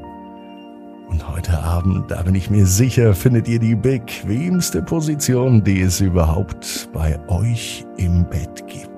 Und 1.08 1.30
heute 1.30 1.60
Abend, 1.60 2.10
da 2.10 2.24
bin 2.24 2.34
ich 2.34 2.50
mir 2.50 2.66
sicher, 2.66 3.14
findet 3.14 3.48
ihr 3.48 3.60
die 3.60 3.76
bequemste 3.76 4.82
Position, 4.82 5.64
die 5.64 5.82
es 5.82 6.02
überhaupt 6.02 6.90
bei 6.94 7.20
euch 7.28 7.86
im 7.98 8.28
Bett 8.30 8.66
gibt. 8.66 8.91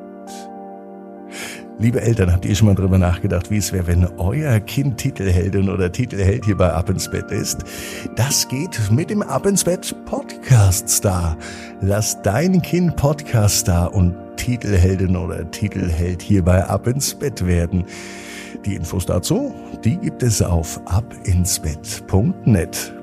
Liebe 1.79 2.01
Eltern, 2.01 2.31
habt 2.31 2.45
ihr 2.45 2.55
schon 2.55 2.67
mal 2.67 2.75
drüber 2.75 2.99
nachgedacht, 2.99 3.49
wie 3.49 3.57
es 3.57 3.73
wäre, 3.73 3.87
wenn 3.87 4.05
euer 4.17 4.59
Kind 4.59 4.99
Titelheldin 4.99 5.69
oder 5.69 5.91
Titelheld 5.91 6.45
hier 6.45 6.55
bei 6.55 6.71
Ab 6.71 6.89
ins 6.89 7.09
Bett 7.09 7.31
ist? 7.31 7.63
Das 8.15 8.47
geht 8.47 8.79
mit 8.91 9.09
dem 9.09 9.23
Ab 9.23 9.47
ins 9.47 9.63
Bett 9.63 9.95
Podcast 10.05 10.87
Star. 10.87 11.35
Lass 11.81 12.21
dein 12.21 12.61
Kind 12.61 12.95
Podcast 12.95 13.61
Star 13.61 13.93
und 13.93 14.15
Titelheldin 14.37 15.15
oder 15.15 15.49
Titelheld 15.49 16.21
hier 16.21 16.43
bei 16.43 16.63
Ab 16.63 16.85
ins 16.87 17.15
Bett 17.15 17.45
werden. 17.45 17.85
Die 18.65 18.75
Infos 18.75 19.07
dazu, 19.07 19.53
die 19.83 19.97
gibt 19.97 20.23
es 20.23 20.41
auf 20.41 20.79
abinsbett.net. 20.85 23.02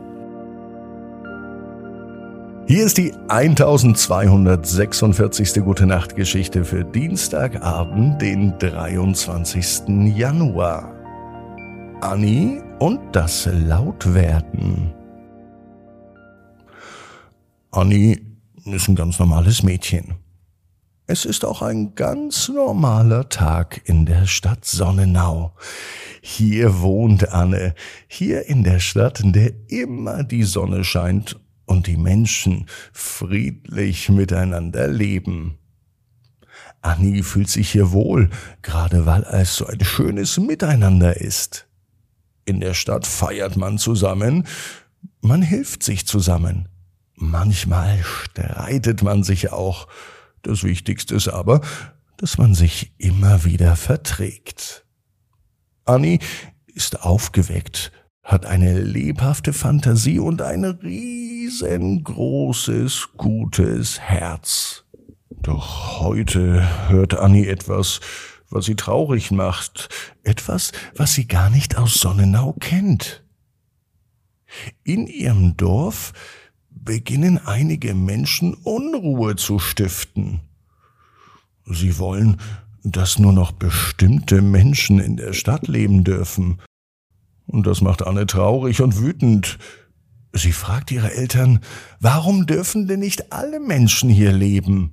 Hier 2.71 2.87
ist 2.87 2.97
die 2.99 3.13
1246. 3.27 5.65
Gute 5.65 5.87
Nacht 5.87 6.15
Geschichte 6.15 6.65
für 6.65 6.85
Dienstagabend, 6.85 8.23
den 8.23 8.57
23. 8.61 9.89
Januar. 10.17 10.95
Annie 12.01 12.63
und 12.79 13.01
das 13.11 13.49
Lautwerden. 13.53 14.95
Annie 17.73 18.21
ist 18.65 18.87
ein 18.87 18.95
ganz 18.95 19.19
normales 19.19 19.65
Mädchen. 19.65 20.15
Es 21.09 21.25
ist 21.25 21.45
auch 21.45 21.63
ein 21.63 21.97
ganz 21.97 22.49
normaler 22.49 23.29
Tag 23.29 23.81
in 23.87 24.07
der 24.07 24.27
Stadt 24.27 24.65
Sonnenau. 24.65 25.55
Hier 26.23 26.83
wohnt 26.83 27.33
Anne, 27.33 27.75
hier 28.07 28.47
in 28.47 28.63
der 28.63 28.79
Stadt, 28.79 29.19
in 29.19 29.33
der 29.33 29.51
immer 29.67 30.23
die 30.23 30.45
Sonne 30.45 30.85
scheint 30.85 31.37
und 31.71 31.87
die 31.87 31.97
Menschen 31.97 32.67
friedlich 32.93 34.09
miteinander 34.09 34.89
leben. 34.89 35.57
Annie 36.83 37.23
fühlt 37.23 37.49
sich 37.49 37.71
hier 37.71 37.93
wohl, 37.93 38.29
gerade 38.63 39.07
weil 39.07 39.23
es 39.23 39.55
so 39.55 39.67
ein 39.67 39.83
schönes 39.85 40.37
Miteinander 40.39 41.21
ist. 41.21 41.69
In 42.45 42.59
der 42.59 42.75
Stadt 42.75 43.07
feiert 43.07 43.57
man 43.57 43.79
zusammen, 43.79 44.49
man 45.21 45.43
hilft 45.43 45.85
sich 45.85 46.09
zusammen. 46.09 46.69
Manchmal 47.15 48.03
streitet 48.03 49.05
man 49.05 49.23
sich 49.23 49.53
auch. 49.53 49.87
Das 50.43 50.65
Wichtigste 50.65 51.15
ist 51.15 51.29
aber, 51.29 51.61
dass 52.17 52.37
man 52.37 52.55
sich 52.55 52.95
immer 52.99 53.45
wieder 53.45 53.77
verträgt. 53.77 54.85
Annie 55.85 56.19
ist 56.67 57.03
aufgeweckt, 57.03 57.93
hat 58.25 58.45
eine 58.45 58.81
lebhafte 58.81 59.53
Fantasie 59.53 60.19
und 60.19 60.43
ein 60.43 60.65
riesengroßes, 61.51 63.09
gutes 63.17 63.99
Herz. 63.99 64.85
Doch 65.31 65.99
heute 65.99 66.89
hört 66.89 67.15
Annie 67.15 67.49
etwas, 67.49 68.01
was 68.51 68.67
sie 68.67 68.77
traurig 68.77 69.33
macht, 69.33 69.89
etwas, 70.23 70.71
was 70.95 71.15
sie 71.15 71.27
gar 71.27 71.51
nicht 71.51 71.77
aus 71.77 71.95
Sonnenau 71.95 72.53
kennt. 72.61 73.25
In 74.85 75.09
ihrem 75.09 75.57
Dorf 75.57 76.13
beginnen 76.71 77.39
einige 77.45 77.95
Menschen 77.95 78.55
Unruhe 78.55 79.35
zu 79.35 79.59
stiften. 79.59 80.41
Sie 81.65 81.99
wollen, 81.99 82.41
dass 82.85 83.19
nur 83.19 83.33
noch 83.33 83.51
bestimmte 83.51 84.41
Menschen 84.41 85.01
in 85.01 85.17
der 85.17 85.33
Stadt 85.33 85.67
leben 85.67 86.05
dürfen. 86.05 86.61
Und 87.47 87.67
das 87.67 87.81
macht 87.81 88.07
Anne 88.07 88.27
traurig 88.27 88.83
und 88.83 89.01
wütend. 89.01 89.59
Sie 90.33 90.53
fragt 90.53 90.91
ihre 90.91 91.13
Eltern, 91.13 91.61
warum 91.99 92.47
dürfen 92.47 92.87
denn 92.87 93.01
nicht 93.01 93.33
alle 93.33 93.59
Menschen 93.59 94.09
hier 94.09 94.33
leben? 94.33 94.93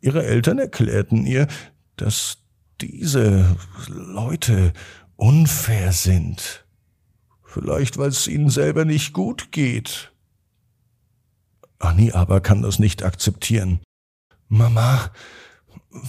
Ihre 0.00 0.24
Eltern 0.24 0.58
erklärten 0.58 1.26
ihr, 1.26 1.48
dass 1.96 2.38
diese 2.80 3.56
Leute 3.88 4.72
unfair 5.16 5.92
sind. 5.92 6.64
Vielleicht, 7.44 7.98
weil 7.98 8.08
es 8.08 8.26
ihnen 8.26 8.50
selber 8.50 8.84
nicht 8.84 9.12
gut 9.12 9.50
geht. 9.52 10.12
Annie 11.78 12.14
aber 12.14 12.40
kann 12.40 12.62
das 12.62 12.78
nicht 12.78 13.02
akzeptieren. 13.02 13.80
Mama, 14.48 15.10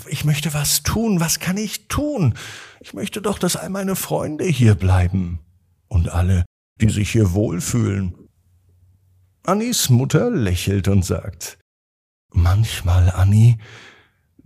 ich 0.07 0.25
möchte 0.25 0.53
was 0.53 0.83
tun. 0.83 1.19
Was 1.19 1.39
kann 1.39 1.57
ich 1.57 1.87
tun? 1.87 2.35
Ich 2.79 2.93
möchte 2.93 3.21
doch, 3.21 3.39
dass 3.39 3.55
all 3.55 3.69
meine 3.69 3.95
Freunde 3.95 4.45
hier 4.45 4.75
bleiben. 4.75 5.39
Und 5.87 6.09
alle, 6.09 6.44
die 6.81 6.89
sich 6.89 7.11
hier 7.11 7.33
wohlfühlen. 7.33 8.15
Annis 9.43 9.89
Mutter 9.89 10.29
lächelt 10.29 10.87
und 10.87 11.05
sagt, 11.05 11.57
Manchmal, 12.31 13.11
Annie, 13.11 13.57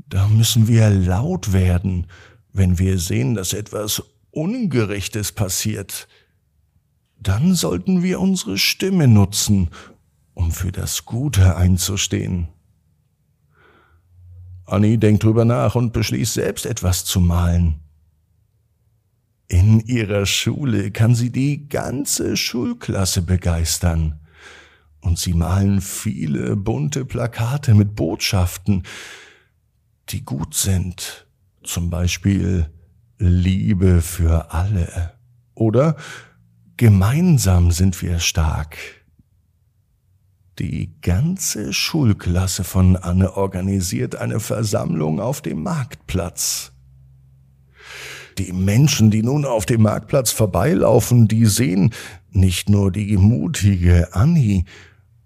da 0.08 0.28
müssen 0.28 0.68
wir 0.68 0.90
laut 0.90 1.54
werden, 1.54 2.08
wenn 2.54 2.78
wir 2.78 3.00
sehen, 3.00 3.34
dass 3.34 3.54
etwas 3.54 4.04
Ungerechtes 4.32 5.32
passiert. 5.32 6.08
Dann 7.20 7.56
sollten 7.56 8.04
wir 8.04 8.20
unsere 8.20 8.58
Stimme 8.58 9.08
nutzen, 9.08 9.70
um 10.34 10.52
für 10.52 10.72
das 10.72 11.06
Gute 11.06 11.56
einzustehen. 11.56 12.48
Annie 14.66 15.00
denkt 15.00 15.24
drüber 15.24 15.46
nach 15.46 15.76
und 15.76 15.94
beschließt 15.94 16.34
selbst 16.34 16.66
etwas 16.66 17.06
zu 17.06 17.20
malen. 17.20 17.80
In 19.52 19.80
ihrer 19.80 20.28
Schule 20.28 20.92
kann 20.92 21.16
sie 21.16 21.32
die 21.32 21.68
ganze 21.68 22.38
Schulklasse 22.38 23.24
begeistern. 23.24 24.20
Und 25.02 25.18
sie 25.18 25.34
malen 25.34 25.82
viele 25.82 26.56
bunte 26.56 27.04
Plakate 27.04 27.74
mit 27.74 27.96
Botschaften, 27.96 28.84
die 30.10 30.24
gut 30.24 30.54
sind. 30.54 31.28
Zum 31.64 31.90
Beispiel 31.90 32.70
Liebe 33.18 34.02
für 34.02 34.54
alle. 34.54 35.14
Oder 35.56 35.96
gemeinsam 36.78 37.72
sind 37.72 38.00
wir 38.04 38.20
stark. 38.20 38.78
Die 40.60 40.94
ganze 41.02 41.74
Schulklasse 41.74 42.64
von 42.64 42.98
Anne 42.98 43.36
organisiert 43.36 44.16
eine 44.16 44.40
Versammlung 44.40 45.20
auf 45.20 45.42
dem 45.42 45.64
Marktplatz. 45.64 46.72
Die 48.40 48.54
Menschen, 48.54 49.12
die 49.12 49.22
nun 49.22 49.44
auf 49.44 49.66
dem 49.66 49.82
Marktplatz 49.82 50.32
vorbeilaufen, 50.32 51.28
die 51.28 51.46
sehen 51.46 51.94
nicht 52.32 52.70
nur 52.70 52.90
die 52.90 53.18
mutige 53.18 54.14
Annie, 54.14 54.64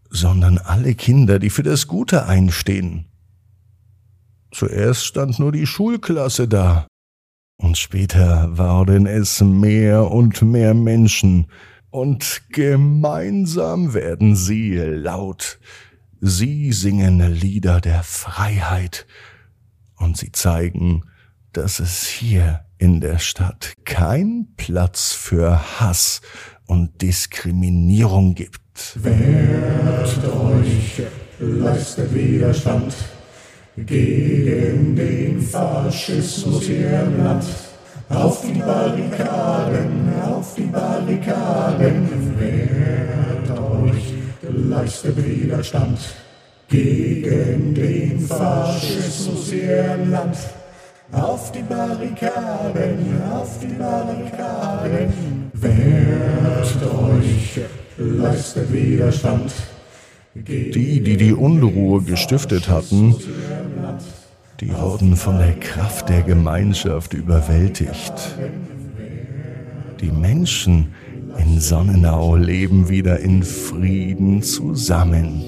sondern 0.10 0.58
alle 0.58 0.96
Kinder, 0.96 1.38
die 1.38 1.52
für 1.52 1.62
das 1.62 1.88
Gute 1.88 2.26
einstehen. 2.26 3.06
Zuerst 4.52 5.06
stand 5.06 5.38
nur 5.38 5.52
die 5.52 5.68
Schulklasse 5.68 6.48
da, 6.48 6.88
und 7.62 7.78
später 7.78 8.58
waren 8.58 9.06
es 9.06 9.42
mehr 9.42 10.10
und 10.10 10.42
mehr 10.42 10.74
Menschen, 10.74 11.46
und 11.92 12.42
gemeinsam 12.50 13.94
werden 13.94 14.36
sie 14.36 14.76
laut. 14.78 15.60
Sie 16.20 16.72
singen 16.72 17.20
Lieder 17.32 17.80
der 17.80 18.02
Freiheit 18.02 19.06
und 19.98 20.18
sie 20.18 20.32
zeigen, 20.32 21.04
dass 21.52 21.80
es 21.80 22.08
hier 22.08 22.66
in 22.84 23.00
der 23.00 23.18
Stadt 23.18 23.76
kein 23.86 24.48
Platz 24.58 25.14
für 25.14 25.80
Hass 25.80 26.20
und 26.66 27.02
Diskriminierung 27.02 28.36
gibt. 28.36 28.60
Wehrt 28.96 30.20
euch, 30.26 31.02
leistet 31.40 32.14
Widerstand 32.14 32.94
gegen 33.78 34.98
den 34.98 35.40
Faschismus 35.40 36.64
hier 36.64 37.04
im 37.04 37.24
Land. 37.24 37.46
Auf 38.10 38.42
die 38.42 38.60
Barrikaden, 38.60 40.22
auf 40.22 40.54
die 40.56 40.64
Barrikaden, 40.64 42.38
wehrt 42.38 43.50
euch, 43.50 44.14
leistet 44.42 45.26
Widerstand 45.26 46.00
gegen 46.68 47.74
den 47.76 48.20
Faschismus 48.20 49.54
ihr 49.54 49.96
Land. 50.06 50.36
Auf 51.14 51.52
die 51.52 51.62
Barrikaden, 51.62 53.22
auf 53.32 53.60
die 53.60 53.68
Barrikaden, 53.68 55.14
wehrt 55.54 56.78
euch, 56.84 57.60
leistet 57.98 58.74
Widerstand. 58.74 59.54
Die, 60.34 61.02
die 61.02 61.18
die 61.18 61.34
Unruhe 61.34 62.02
gestiftet 62.02 62.68
hatten, 62.68 63.16
die 64.60 64.76
wurden 64.76 65.16
von 65.16 65.38
der 65.38 65.54
Kraft 65.60 66.10
der 66.10 66.24
Gemeinschaft 66.24 67.14
überwältigt. 67.14 68.14
Die 70.02 70.12
Menschen 70.12 70.94
in 71.38 71.60
Sonnenau 71.60 72.36
leben 72.36 72.90
wieder 72.90 73.20
in 73.20 73.44
Frieden 73.44 74.42
zusammen. 74.42 75.44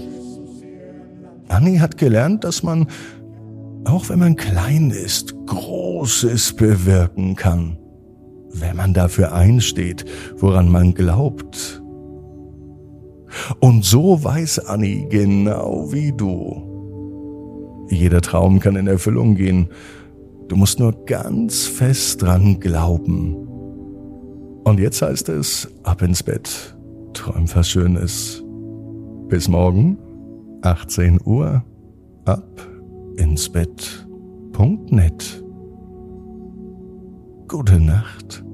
Annie 1.48 1.80
hat 1.80 1.98
gelernt, 1.98 2.44
dass 2.44 2.64
man, 2.64 2.88
auch 3.86 4.10
wenn 4.10 4.20
man 4.20 4.36
klein 4.36 4.92
ist, 4.92 5.35
Großes 5.46 6.54
bewirken 6.54 7.36
kann, 7.36 7.78
wenn 8.52 8.76
man 8.76 8.94
dafür 8.94 9.34
einsteht, 9.34 10.06
woran 10.38 10.72
man 10.72 10.94
glaubt. 10.94 11.82
Und 13.60 13.84
so 13.84 14.24
weiß 14.24 14.68
Annie 14.68 15.08
genau 15.10 15.92
wie 15.92 16.12
du. 16.12 16.66
Jeder 17.90 18.22
Traum 18.22 18.60
kann 18.60 18.76
in 18.76 18.88
Erfüllung 18.88 19.36
gehen. 19.36 19.70
Du 20.48 20.56
musst 20.56 20.80
nur 20.80 21.06
ganz 21.06 21.66
fest 21.66 22.22
dran 22.22 22.60
glauben. 22.60 23.36
Und 24.64 24.80
jetzt 24.80 25.02
heißt 25.02 25.30
es, 25.30 25.70
ab 25.84 26.02
ins 26.02 26.24
Bett. 26.24 26.76
Träum 27.14 27.46
was 27.54 27.70
Schönes. 27.70 28.44
Bis 29.28 29.48
morgen, 29.48 29.98
18 30.62 31.20
Uhr, 31.24 31.64
ab 32.26 32.68
ins 33.18 33.50
Bett.net. 33.50 34.15
Gute 37.50 37.78
Nacht. 37.78 38.46